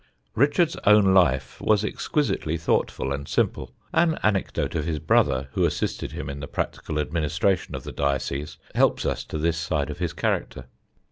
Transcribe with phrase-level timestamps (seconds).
[0.33, 3.75] Richard's own life was exquisitely thoughtful and simple.
[3.93, 8.57] An anecdote of his brother, who assisted him in the practical administration of the diocese,
[8.73, 10.65] helps us to this side of his character.